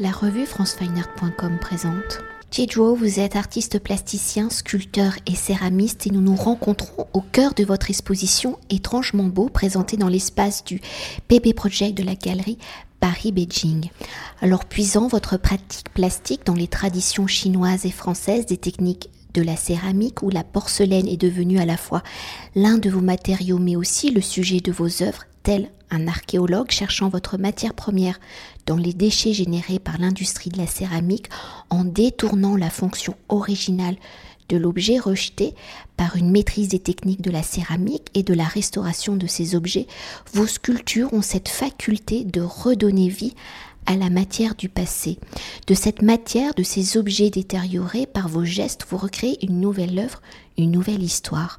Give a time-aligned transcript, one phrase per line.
[0.00, 2.20] La revue francefineart.com présente.
[2.52, 7.64] Jejuo, vous êtes artiste plasticien, sculpteur et céramiste et nous nous rencontrons au cœur de
[7.64, 10.80] votre exposition étrangement beau présentée dans l'espace du
[11.26, 12.58] PB Project de la galerie
[13.00, 13.90] Paris-Beijing.
[14.40, 19.56] Alors puisant votre pratique plastique dans les traditions chinoises et françaises des techniques de la
[19.56, 22.04] céramique où la porcelaine est devenue à la fois
[22.54, 27.08] l'un de vos matériaux mais aussi le sujet de vos œuvres, tel un archéologue cherchant
[27.08, 28.20] votre matière première
[28.66, 31.28] dans les déchets générés par l'industrie de la céramique
[31.70, 33.96] en détournant la fonction originale
[34.48, 35.54] de l'objet rejeté
[35.96, 39.86] par une maîtrise des techniques de la céramique et de la restauration de ces objets,
[40.32, 43.34] vos sculptures ont cette faculté de redonner vie
[43.88, 45.18] à la matière du passé.
[45.66, 50.20] De cette matière, de ces objets détériorés par vos gestes, vous recréez une nouvelle œuvre,
[50.58, 51.58] une nouvelle histoire.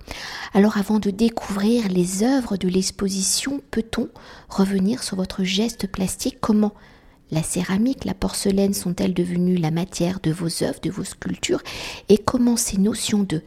[0.53, 4.09] Alors avant de découvrir les œuvres de l'exposition, peut-on
[4.47, 6.37] revenir sur votre geste plastique?
[6.39, 6.75] Comment
[7.31, 11.63] la céramique, la porcelaine sont-elles devenues la matière de vos œuvres, de vos sculptures?
[12.09, 13.41] Et comment ces notions de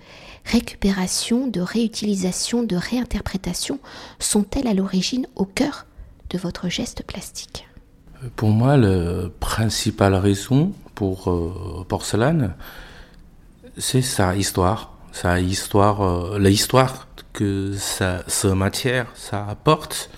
[0.44, 3.78] récupération, de réutilisation, de réinterprétation
[4.18, 5.86] sont-elles à l'origine au cœur
[6.30, 7.68] de votre geste plastique?
[8.36, 12.54] Pour moi, la principale raison pour euh, Porcelaine,
[13.76, 14.92] c'est sa histoire.
[15.12, 18.22] Sa histoire, euh, l'histoire que sa,
[18.54, 20.10] matière, ça apporte.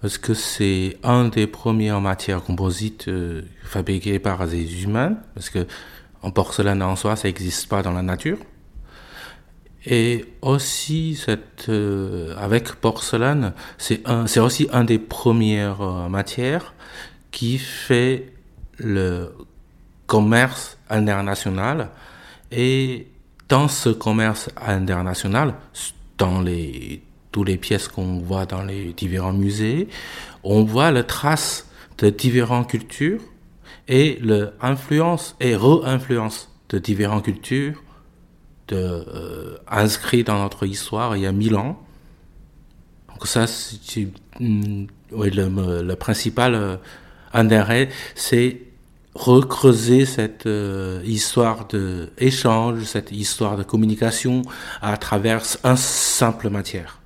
[0.00, 5.16] Parce que c'est un des premières matières composites euh, fabriquées par des humains.
[5.34, 5.66] Parce que
[6.22, 8.38] en porcelaine en soi, ça n'existe pas dans la nature.
[9.86, 11.70] Et aussi, cette,
[12.36, 16.74] avec porcelaine, c'est aussi un des premières matières
[17.30, 18.32] qui fait
[18.78, 19.32] le
[20.06, 21.90] commerce international.
[22.50, 23.08] Et
[23.48, 25.54] dans ce commerce international,
[26.16, 29.88] dans les, toutes les pièces qu'on voit dans les différents musées,
[30.42, 31.68] on voit la trace
[31.98, 33.20] de différentes cultures
[33.88, 37.82] et l'influence et re-influence de différentes cultures
[38.72, 41.80] euh, inscrites dans notre histoire il y a mille ans.
[43.08, 44.86] Donc ça, c'est le,
[45.82, 46.76] le, principal euh,
[47.32, 48.62] intérêt, c'est
[49.14, 54.42] recreuser cette euh, histoire d'échange, cette histoire de communication
[54.80, 57.00] à travers un simple matière.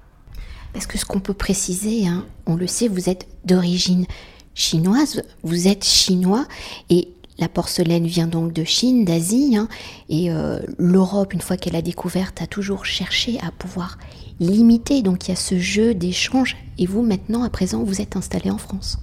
[0.73, 4.07] Parce que ce qu'on peut préciser, hein, on le sait, vous êtes d'origine
[4.55, 6.47] chinoise, vous êtes chinois
[6.91, 9.69] et la porcelaine vient donc de Chine, d'Asie, hein,
[10.09, 13.99] et euh, l'Europe, une fois qu'elle a découverte, a toujours cherché à pouvoir
[14.39, 15.03] l'imiter.
[15.03, 18.51] Donc il y a ce jeu d'échange, et vous maintenant, à présent, vous êtes installé
[18.51, 18.99] en France.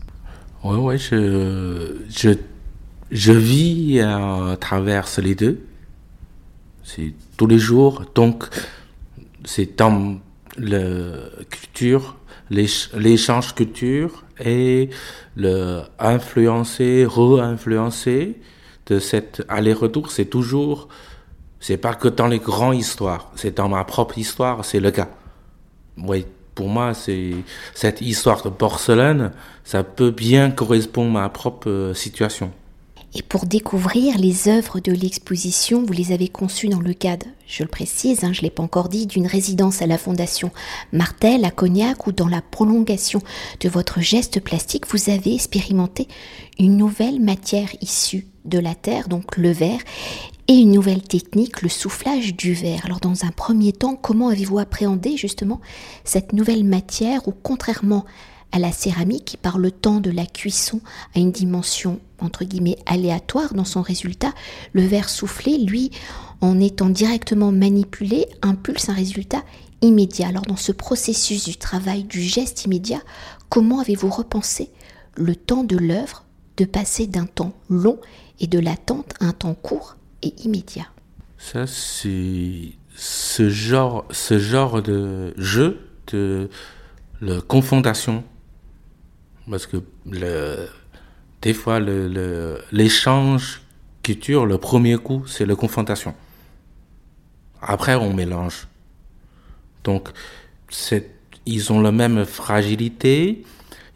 [0.64, 2.32] Oui, ouais, je, je,
[3.12, 5.62] je vis à travers les deux.
[6.84, 8.04] C'est tous les jours.
[8.14, 8.46] Donc,
[9.46, 10.20] c'est dans
[10.58, 11.18] la
[11.50, 12.18] culture,
[12.50, 14.90] l'échange culture et
[15.36, 18.40] le influencer, re-influencer
[18.88, 20.88] de cet aller-retour, c'est toujours,
[21.60, 25.10] c'est pas que dans les grandes histoires, c'est dans ma propre histoire, c'est le cas.
[25.98, 26.26] Oui,
[26.60, 26.92] pour moi,
[27.74, 29.32] cette histoire de porcelaine,
[29.64, 32.52] ça peut bien correspondre à ma propre euh, situation.
[33.16, 37.64] Et pour découvrir les œuvres de l'exposition, vous les avez conçues dans le cadre, je
[37.64, 40.52] le précise, hein, je ne l'ai pas encore dit, d'une résidence à la Fondation
[40.92, 43.22] Martel à Cognac ou dans la prolongation
[43.62, 46.10] de votre geste plastique, vous avez expérimenté
[46.60, 49.80] une nouvelle matière issue de la terre, donc le verre,
[50.50, 52.84] et une nouvelle technique, le soufflage du verre.
[52.84, 55.62] Alors dans un premier temps, comment avez-vous appréhendé justement
[56.04, 58.04] cette nouvelle matière où contrairement
[58.52, 60.82] à la céramique par le temps de la cuisson
[61.14, 64.34] a une dimension entre guillemets aléatoire dans son résultat,
[64.74, 65.92] le verre soufflé, lui,
[66.42, 69.44] en étant directement manipulé, impulse un résultat
[69.82, 70.30] immédiat.
[70.30, 73.02] Alors dans ce processus du travail, du geste immédiat,
[73.50, 74.72] comment avez-vous repensé
[75.16, 76.26] le temps de l'œuvre
[76.58, 78.00] de passer d'un temps long
[78.40, 80.88] et de l'attente à un temps court et immédiat.
[81.38, 86.50] Ça, c'est ce genre, ce genre de jeu de
[87.22, 88.24] la confrontation.
[89.50, 90.68] Parce que le,
[91.42, 93.62] des fois, l'échange
[94.04, 96.14] qui culture, le premier coup, c'est la confrontation.
[97.62, 98.68] Après, on mélange.
[99.84, 100.10] Donc,
[101.46, 103.44] ils ont la même fragilité,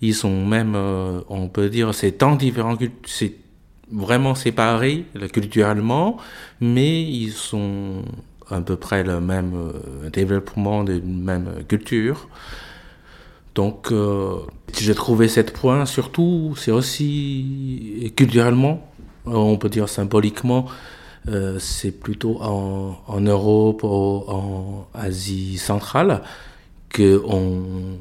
[0.01, 2.75] ils sont même, euh, on peut dire, c'est tant différent,
[3.05, 3.33] c'est
[3.93, 6.17] vraiment séparés culturellement,
[6.59, 8.03] mais ils sont
[8.49, 12.27] à peu près le même euh, développement de même culture.
[13.55, 14.39] Donc, euh,
[14.77, 18.91] j'ai trouvé cette point, surtout, c'est aussi culturellement,
[19.25, 20.65] on peut dire symboliquement,
[21.29, 26.21] euh, c'est plutôt en, en, Europe ou en Asie centrale
[26.93, 27.99] qu'on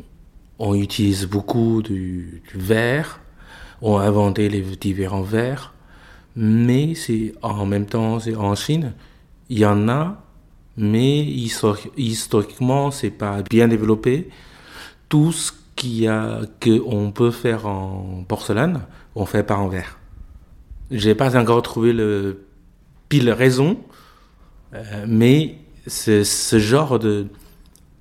[0.59, 3.21] on utilise beaucoup du, du verre,
[3.81, 5.73] on a inventé les différents verres
[6.37, 8.95] mais c'est en même temps, c'est en Chine,
[9.49, 10.23] il y en a,
[10.77, 11.25] mais
[11.97, 14.31] historiquement, c'est pas bien développé.
[15.09, 18.81] Tout ce qu'il a, qu'on peut faire en porcelaine,
[19.15, 19.99] on fait pas en verre.
[20.91, 22.45] J'ai pas encore trouvé le
[23.09, 23.79] pile raison,
[24.75, 27.27] euh, mais ce genre de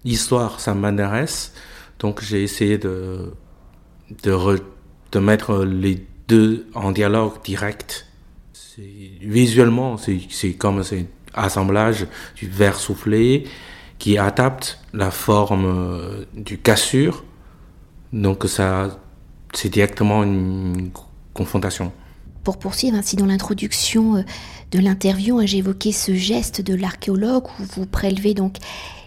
[0.05, 1.53] histoire, ça m'intéresse.
[1.99, 3.33] Donc j'ai essayé de,
[4.23, 4.61] de,
[5.11, 8.07] de mettre les deux en dialogue direct.
[8.77, 11.03] Visuellement, c'est comme un
[11.33, 13.45] assemblage du verre soufflé
[13.99, 17.23] qui adapte la forme euh, du cassure.
[18.13, 18.99] Donc ça,
[19.53, 20.89] c'est directement une
[21.33, 21.91] confrontation.
[22.43, 24.21] Pour poursuivre ainsi dans l'introduction euh,
[24.71, 28.57] de l'interview, hein, j'évoquais ce geste de l'archéologue où vous prélevez donc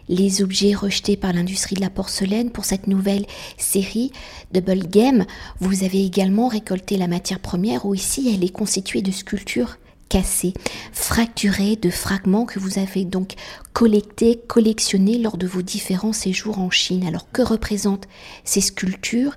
[0.08, 4.12] les objets rejetés par l'industrie de la porcelaine pour cette nouvelle série
[4.52, 5.24] Double Game.
[5.60, 9.78] Vous avez également récolté la matière première où ici elle est constituée de sculptures
[10.08, 10.54] cassées,
[10.92, 13.34] fracturées de fragments que vous avez donc
[13.72, 17.06] collectés, collectionnés lors de vos différents séjours en Chine.
[17.06, 18.08] Alors que représentent
[18.44, 19.36] ces sculptures?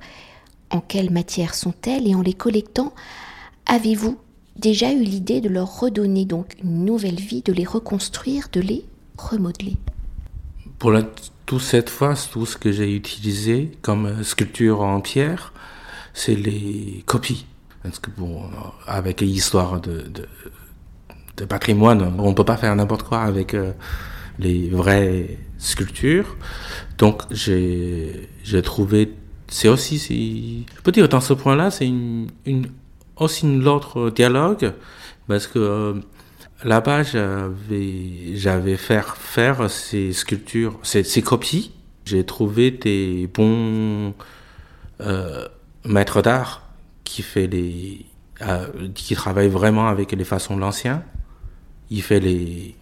[0.70, 2.08] En quelle matière sont-elles?
[2.08, 2.94] Et en les collectant,
[3.66, 4.18] avez-vous
[4.58, 8.86] déjà eu l'idée de leur redonner donc une nouvelle vie, de les reconstruire, de les
[9.18, 9.78] remodeler?
[10.80, 11.04] Pour la,
[11.46, 15.54] toute cette fois, tout ce que j'ai utilisé comme sculpture en pierre,
[16.14, 17.46] c'est les copies.
[17.84, 18.44] Parce que bon,
[18.86, 20.28] avec l'histoire de, de,
[21.38, 23.72] de, patrimoine, on peut pas faire n'importe quoi avec euh,
[24.40, 26.36] les vraies sculptures.
[26.98, 28.28] Donc j'ai
[28.64, 29.14] trouvé,
[29.48, 32.68] c'est aussi, je peux dire dans ce point-là, c'est une, une
[33.16, 34.74] aussi une autre dialogue
[35.28, 35.94] parce que euh,
[36.64, 41.72] Là-bas, j'avais, fait faire ces sculptures, ces, copies.
[42.06, 44.14] J'ai trouvé des bons
[45.02, 45.48] euh,
[45.86, 46.68] maîtres d'art
[47.04, 48.06] qui fait les,
[48.42, 51.04] euh, qui travaillent vraiment avec les façons de l'ancien.
[51.92, 52.76] Il fait les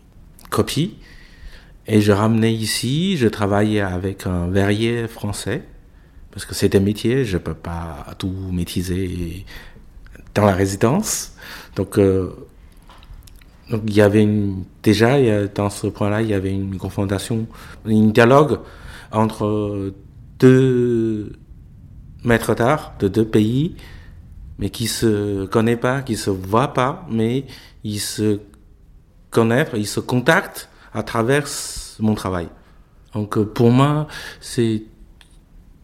[0.50, 0.98] copies.
[1.88, 5.63] Et je ramenais ici, je travaillais avec un verrier français,
[6.31, 9.45] parce que c'est un métier, je peux pas tout maîtriser
[10.33, 11.33] dans la résidence.
[11.75, 12.33] Donc, euh,
[13.70, 15.18] donc il y avait une, déjà
[15.48, 17.48] dans ce point-là, il y avait une confrontation,
[17.86, 18.60] un dialogue
[19.12, 19.94] entre
[20.40, 21.32] deux
[22.24, 23.76] maîtres d'art de deux pays,
[24.60, 27.46] mais qui se connaissent pas, qui se voient pas, mais
[27.84, 28.40] ils se
[29.32, 31.48] connaissent, ils se contactent à travers
[32.00, 32.48] mon travail.
[33.14, 34.08] Donc pour moi,
[34.42, 34.84] c'est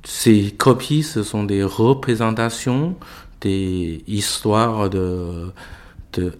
[0.03, 2.95] ces copies, ce sont des représentations
[3.39, 5.51] des histoires de,
[6.13, 6.33] de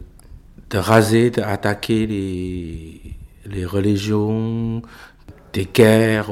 [0.72, 3.02] de raser, d'attaquer les,
[3.46, 4.82] les religions,
[5.54, 6.32] des guerres.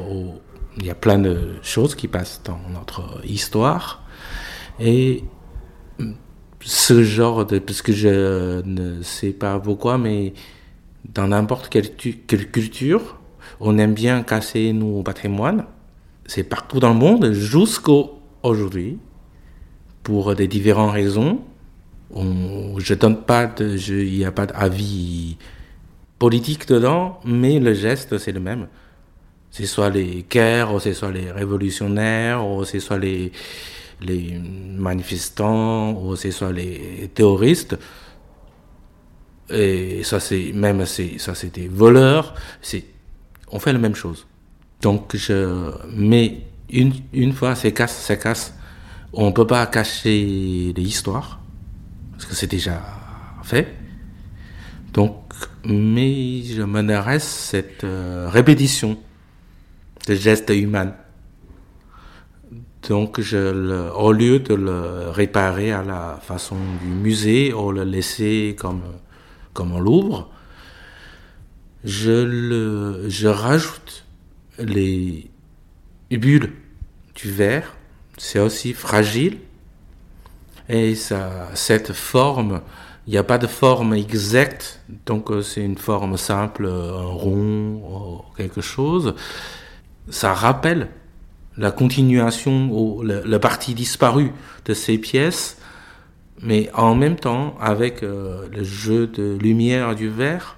[0.78, 4.04] Il y a plein de choses qui passent dans notre histoire.
[4.80, 5.24] Et
[6.62, 7.60] ce genre de...
[7.60, 10.34] Parce que je ne sais pas pourquoi, mais
[11.14, 11.92] dans n'importe quelle,
[12.52, 13.20] culture,
[13.60, 15.66] on aime bien casser nos patrimoines.
[16.26, 19.00] C'est partout dans le monde, jusqu'au aujourd'hui,
[20.04, 21.42] pour des différentes raisons
[22.14, 25.38] on, je donne pas de, il n'y a pas d'avis
[26.18, 28.68] politique dedans, mais le geste c'est le même.
[29.52, 33.32] C'est soit les guerres, ou c'est soit les révolutionnaires, ou c'est soit les,
[34.02, 37.78] les manifestants, ou c'est soit les terroristes.
[39.50, 42.36] Et ça c'est même ça c'est des voleurs.
[43.52, 44.28] On fait la même chose.
[44.82, 48.54] Donc je mais une une fois c'est casse c'est casse.
[49.12, 51.40] On peut pas cacher l'histoire
[52.20, 52.82] parce que c'est déjà
[53.44, 53.78] fait.
[54.92, 55.34] Donc,
[55.64, 59.00] mais je m'intéresse cette euh, répétition
[60.06, 60.96] de gestes humains.
[62.90, 67.86] Donc, je le, au lieu de le réparer à la façon du musée ou le
[67.86, 68.82] laisser comme,
[69.54, 70.30] comme on l'ouvre,
[71.86, 74.06] je, je rajoute
[74.58, 75.32] les
[76.12, 76.52] bulles
[77.16, 77.78] du verre.
[78.18, 79.38] C'est aussi fragile
[80.70, 82.62] et ça, cette forme,
[83.08, 87.08] il n'y a pas de forme exacte, donc euh, c'est une forme simple, euh, un
[87.08, 89.16] rond, quelque chose.
[90.12, 90.90] Ça rappelle
[91.58, 94.32] la continuation ou la, partie disparue
[94.66, 95.58] de ces pièces,
[96.44, 100.58] mais en même temps, avec euh, le jeu de lumière du verre,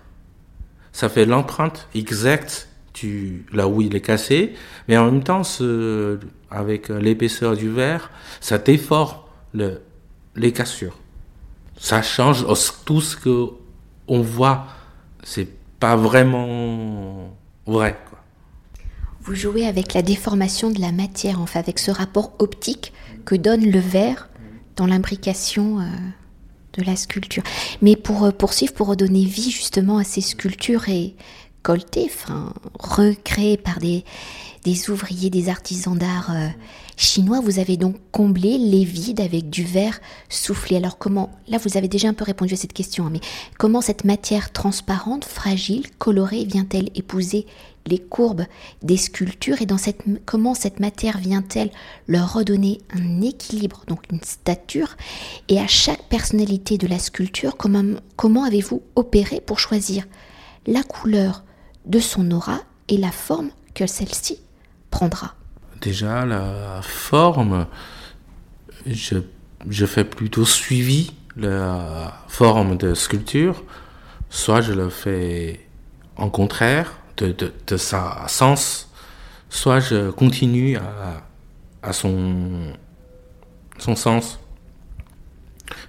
[0.91, 2.67] ça fait l'empreinte exacte
[3.51, 4.53] là où il est cassé,
[4.87, 5.41] mais en même temps,
[6.51, 9.17] avec l'épaisseur du verre, ça déforme
[9.53, 9.81] le,
[10.35, 10.97] les cassures.
[11.79, 12.45] Ça change
[12.85, 13.47] tout ce que
[14.07, 14.67] on voit.
[15.23, 15.47] C'est
[15.79, 17.35] pas vraiment
[17.65, 17.97] vrai.
[19.21, 22.91] Vous jouez avec la déformation de la matière, enfin avec ce rapport optique
[23.25, 24.29] que donne le verre
[24.75, 25.85] dans l'imbrication euh,
[26.73, 27.43] de la sculpture.
[27.81, 31.15] Mais pour euh, poursuivre, pour redonner vie justement à ces sculptures et
[31.63, 34.03] coltées, enfin, recréées par des,
[34.63, 36.47] des ouvriers, des artisans d'art euh,
[36.97, 39.99] chinois, vous avez donc comblé les vides avec du verre
[40.29, 40.77] soufflé.
[40.77, 43.21] Alors comment, là vous avez déjà un peu répondu à cette question, hein, mais
[43.57, 47.45] comment cette matière transparente, fragile, colorée vient-elle épouser
[47.87, 48.45] les courbes
[48.83, 49.61] des sculptures?
[49.61, 51.71] Et dans cette, comment cette matière vient-elle
[52.07, 54.95] leur redonner un équilibre, donc une stature?
[55.47, 60.05] Et à chaque personnalité de la sculpture, comment, comment avez-vous opéré pour choisir
[60.67, 61.43] la couleur
[61.85, 64.39] de son aura et la forme que celle-ci
[64.89, 65.35] prendra.
[65.81, 67.65] Déjà, la forme,
[68.85, 69.17] je,
[69.69, 73.63] je fais plutôt suivi la forme de sculpture,
[74.29, 75.65] soit je le fais
[76.17, 77.35] en contraire, de,
[77.67, 78.89] de, sa sens,
[79.49, 81.23] soit je continue à,
[81.83, 82.73] à son,
[83.77, 84.39] son sens,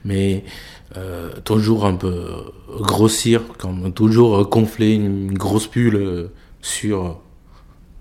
[0.05, 0.45] mais
[0.97, 7.21] euh, toujours un peu grossir, comme toujours gonfler une grosse bulle sur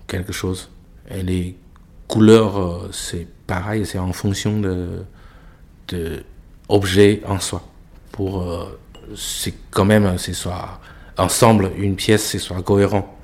[0.07, 0.69] quelque chose.
[1.09, 1.57] Et les
[2.07, 5.03] couleurs, euh, c'est pareil, c'est en fonction de,
[5.87, 6.23] de
[6.69, 7.61] en soi.
[8.11, 8.79] Pour, euh,
[9.15, 10.79] c'est quand même, c'est soit
[11.17, 13.17] ensemble, une pièce, c'est soit cohérent.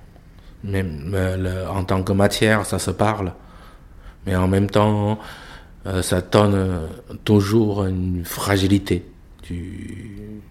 [0.63, 3.33] Même euh, en tant que matière, ça se parle.
[4.25, 5.19] Mais en même temps,
[6.01, 6.81] ça donne
[7.23, 9.05] toujours une fragilité.
[9.43, 10.41] Du,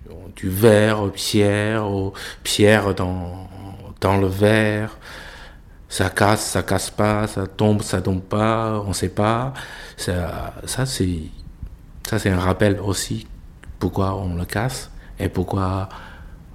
[0.43, 1.87] verre, pierre,
[2.43, 3.49] pierre dans,
[4.00, 4.97] dans le verre
[5.88, 9.52] ça casse, ça casse pas, ça tombe, ça tombe pas, on sait pas.
[9.97, 11.23] Ça, ça c'est,
[12.07, 13.26] ça c'est un rappel aussi
[13.78, 15.88] pourquoi on le casse et pourquoi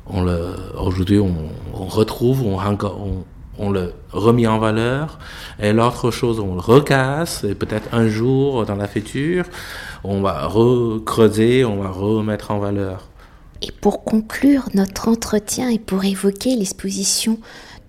[0.08, 1.34] aujourd'hui on,
[1.74, 3.24] on, retrouve, on, on,
[3.58, 5.20] on, le remet en valeur
[5.60, 9.46] et l'autre chose on le recasse et peut-être un jour dans la future
[10.04, 13.08] on va recreuser, on va remettre en valeur.
[13.62, 17.40] Et pour conclure notre entretien et pour évoquer l'exposition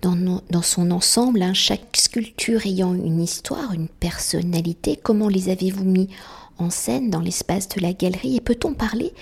[0.01, 6.09] dans, son ensemble, hein, chaque sculpture ayant une histoire, une personnalité, comment les avez-vous mis
[6.57, 8.35] en scène dans l'espace de la galerie?
[8.35, 9.13] Et peut-on parler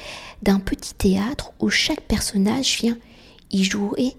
[0.42, 2.98] d'un petit théâtre où chaque personnage vient
[3.52, 4.16] y jouer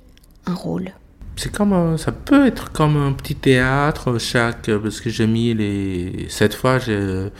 [0.46, 0.92] un rôle?
[1.36, 6.26] C'est comme ça peut être comme un petit théâtre chaque parce que j'ai mis les
[6.28, 7.30] cette fois je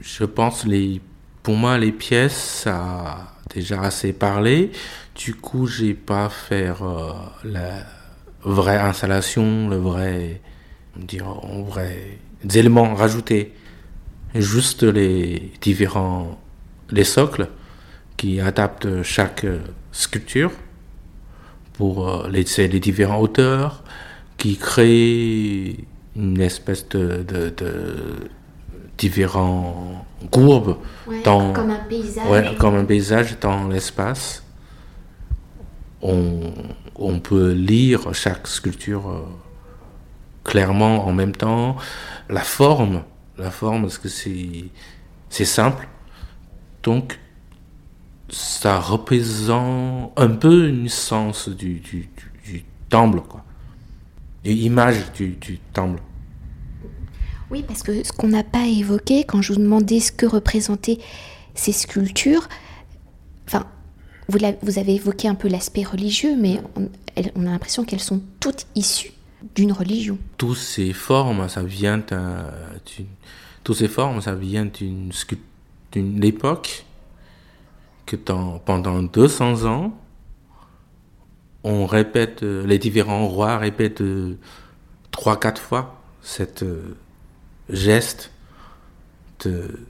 [0.00, 1.00] je pense les
[1.42, 4.70] pour moi les pièces ça a déjà assez parlé.
[5.14, 7.12] Du coup j'ai pas faire euh,
[7.44, 7.84] la
[8.42, 10.40] vraie installation, le vrai,
[10.96, 11.26] dire,
[11.66, 12.18] vrai
[12.54, 13.52] éléments rajoutés,
[14.34, 16.40] juste les différents,
[16.90, 17.48] les socles
[18.16, 19.44] qui adaptent chaque
[19.92, 20.52] sculpture
[21.78, 23.84] pour euh, les, les différentes hauteurs,
[24.36, 27.94] qui créent une espèce de, de, de
[28.98, 30.76] différents courbes
[31.24, 34.42] dans, comme un paysage, ouais, comme un paysage dans l'espace.
[36.02, 36.52] On,
[36.96, 39.22] on peut lire chaque sculpture euh,
[40.44, 41.76] clairement en même temps.
[42.28, 43.02] La forme,
[43.36, 44.64] la forme, parce que c'est,
[45.28, 45.88] c'est simple.
[46.82, 47.18] Donc,
[48.28, 52.08] ça représente un peu une sens du, du,
[52.44, 53.44] du, temple, quoi.
[54.44, 56.00] Une image du, du temple.
[57.50, 60.98] Oui, parce que ce qu'on n'a pas évoqué quand je vous demandais ce que représentaient
[61.54, 62.48] ces sculptures,
[63.46, 63.66] enfin,
[64.28, 66.88] vous, vous, avez évoqué un peu l'aspect religieux, mais on,
[67.34, 69.12] on a l'impression qu'elles sont toutes issues
[69.54, 70.18] d'une religion.
[70.36, 73.06] Toutes ces formes, ça vient d'une,
[73.64, 75.10] toutes ces formes, ça vient d'une,
[75.92, 76.84] d'une époque
[78.16, 79.98] pendant 200 ans,
[81.64, 84.02] on répète, les différents rois répètent
[85.10, 86.96] trois, quatre fois cette euh,
[87.70, 88.30] geste
[89.44, 89.80] de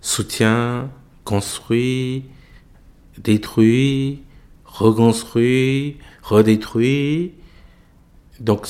[0.00, 0.90] soutien,
[1.24, 2.24] construit,
[3.18, 4.22] détruit,
[4.64, 7.32] reconstruit, redétruit.
[8.40, 8.66] Donc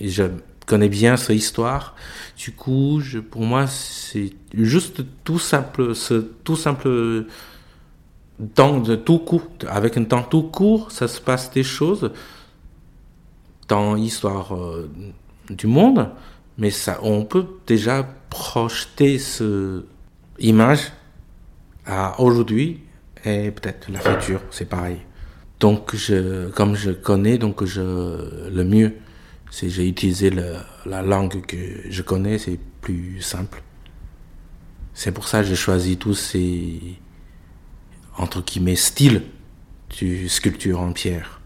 [0.00, 0.24] je
[0.66, 1.96] connais bien cette histoire.
[2.36, 7.26] Du coup, je, pour moi, c'est juste tout simple, ce tout simple
[8.54, 12.12] temps de tout court, avec un temps tout court, ça se passe des choses
[13.68, 14.90] dans l'histoire euh,
[15.50, 16.10] du monde,
[16.56, 19.84] mais ça, on peut déjà projeter ce
[20.38, 20.92] image
[21.86, 22.80] à aujourd'hui
[23.24, 24.98] et peut-être la future, c'est pareil.
[25.60, 28.94] Donc, je, comme je connais, donc je, le mieux,
[29.50, 30.30] c'est j'ai utilisé
[30.86, 31.56] la langue que
[31.88, 33.62] je connais, c'est plus simple.
[34.94, 36.80] C'est pour ça que j'ai choisi tous ces,
[38.18, 39.22] entre guillemets, styles
[40.00, 41.40] de sculpture en pierre.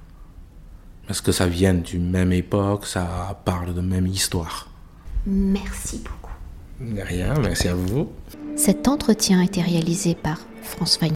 [1.06, 4.68] Parce que ça vient d'une même époque, ça parle de même histoire.
[5.26, 6.32] Merci beaucoup.
[6.80, 8.10] De rien, merci à vous.
[8.56, 11.06] Cet entretien a été réalisé par François